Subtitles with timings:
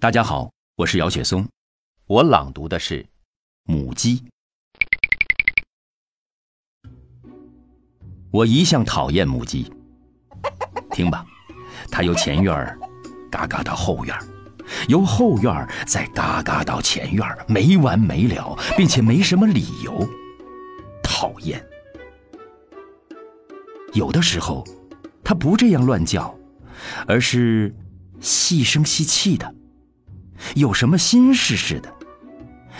[0.00, 1.46] 大家好，我是姚雪松，
[2.06, 3.02] 我朗读的是
[3.64, 4.24] 《母鸡》。
[8.30, 9.70] 我一向讨厌母鸡，
[10.90, 11.26] 听吧，
[11.90, 12.78] 它由前院
[13.30, 14.18] 嘎嘎到后院，
[14.88, 20.08] 由后院再嘎嘎到前院，没完没了，并且没什么理由。
[21.02, 21.62] 讨厌。
[23.92, 24.66] 有的时候，
[25.22, 26.34] 它不这样乱叫，
[27.06, 27.74] 而是
[28.18, 29.54] 细声细气的。
[30.54, 31.92] 有什么心事似的，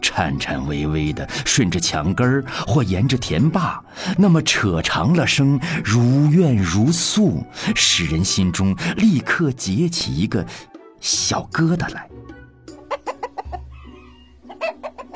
[0.00, 3.82] 颤颤巍巍的顺着墙根儿或沿着田坝，
[4.16, 10.44] 那么扯长了声，如怨如诉，使人心中立刻结起一个
[11.00, 12.08] 小疙瘩来。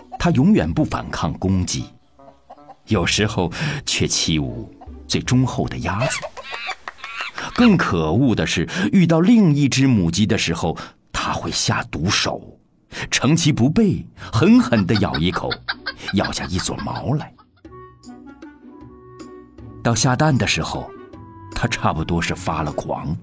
[0.18, 1.86] 他永远不反抗攻击，
[2.86, 3.50] 有时候
[3.84, 4.68] 却欺侮
[5.06, 6.18] 最忠厚的鸭子。
[7.54, 10.76] 更可恶的是，遇到另一只母鸡的时候。
[11.18, 12.60] 他会下毒手，
[13.10, 15.50] 乘其不备，狠狠地咬一口，
[16.12, 17.32] 咬下一撮毛来。
[19.82, 20.90] 到下蛋的时候，
[21.52, 23.16] 他差不多是发了狂，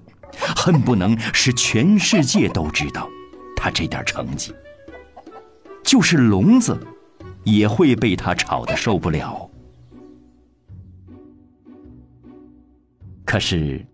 [0.56, 3.08] 恨不能使全世界都知道
[3.56, 4.52] 他这点成绩。
[5.84, 6.76] 就是笼子，
[7.44, 9.48] 也会被他吵得受不了。
[13.24, 13.86] 可是，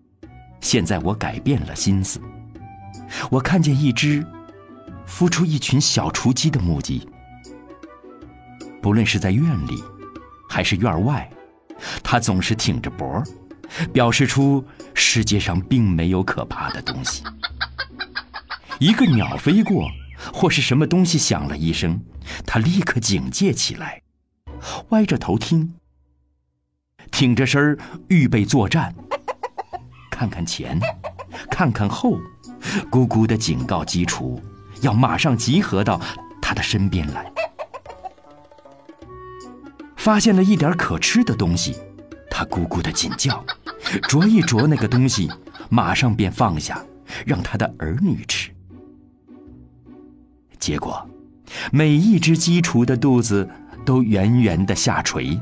[0.60, 2.18] 现在我改变了心思。
[3.30, 4.24] 我看见一只
[5.06, 7.08] 孵出一群小雏鸡的母鸡，
[8.80, 9.82] 不论是在院里
[10.48, 11.28] 还是院外，
[12.02, 13.22] 它总是挺着脖，
[13.92, 17.22] 表示出世界上并没有可怕的东西。
[18.78, 19.88] 一个鸟飞过，
[20.32, 22.00] 或是什么东西响了一声，
[22.46, 24.02] 它立刻警戒起来，
[24.90, 25.74] 歪着头听，
[27.10, 28.94] 挺着身儿预备作战，
[30.10, 30.80] 看看前，
[31.50, 32.18] 看看后。
[32.90, 34.40] 咕咕的警告鸡雏，
[34.80, 36.00] 要马上集合到
[36.40, 37.30] 他的身边来。
[39.96, 41.76] 发现了一点可吃的东西，
[42.30, 43.44] 他咕咕的紧叫，
[44.08, 45.30] 啄一啄那个东西，
[45.68, 46.82] 马上便放下，
[47.26, 48.50] 让他的儿女吃。
[50.58, 51.06] 结果，
[51.70, 53.48] 每一只鸡雏的肚子
[53.84, 55.38] 都圆圆的下垂，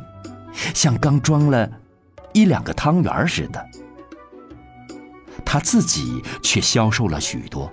[0.74, 1.70] 像刚装了
[2.32, 3.64] 一两个汤圆似的。
[5.50, 7.72] 他自己却消瘦了许多。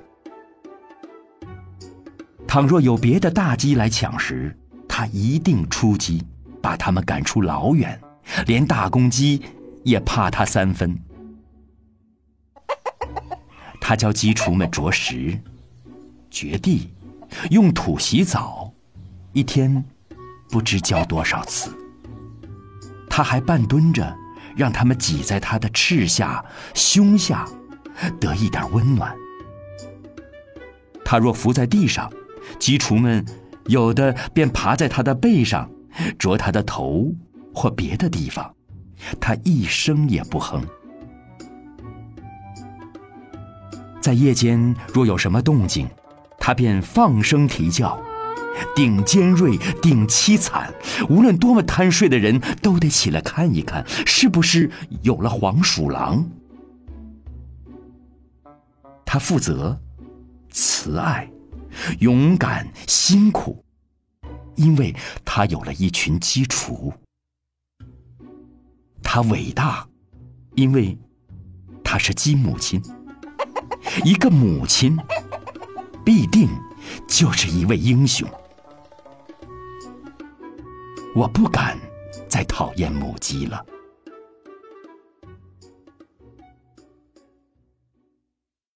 [2.47, 6.25] 倘若有别的大鸡来抢食，他一定出击，
[6.62, 8.00] 把他们赶出老远，
[8.47, 9.41] 连大公鸡
[9.84, 10.97] 也怕他三分。
[13.81, 15.38] 他教鸡雏们啄食、
[16.31, 16.90] 掘地、
[17.52, 18.72] 用土洗澡，
[19.34, 19.84] 一天
[20.50, 21.69] 不知教多少次。
[23.09, 24.16] 他还半蹲着，
[24.56, 26.44] 让他们挤在他的翅下、
[26.74, 27.46] 胸下。
[28.19, 29.16] 得一点温暖。
[31.03, 32.11] 他若伏在地上，
[32.59, 33.23] 鸡雏们
[33.67, 35.69] 有的便爬在他的背上，
[36.17, 37.13] 啄他的头
[37.53, 38.53] 或别的地方，
[39.19, 40.63] 他一声也不哼。
[44.01, 45.88] 在夜间若有什么动静，
[46.38, 48.00] 他便放声啼叫，
[48.75, 50.73] 顶尖锐，顶凄惨，
[51.09, 54.69] 无论多么贪睡的人都得起来看一看，是不是
[55.01, 56.27] 有了黄鼠狼。
[59.03, 59.79] 他负责、
[60.51, 61.29] 慈爱、
[62.00, 63.63] 勇敢、辛苦，
[64.56, 66.94] 因为他有了一群鸡雏。
[69.03, 69.88] 他伟大，
[70.56, 70.97] 因为
[71.83, 72.81] 他是鸡母亲。
[74.03, 74.97] 一个母亲，
[76.03, 76.50] 必定
[77.07, 78.27] 就是一位英雄。
[81.16, 81.79] 我不敢
[82.27, 83.66] 再讨厌母鸡了。